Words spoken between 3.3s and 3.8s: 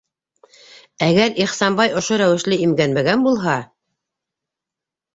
булһа...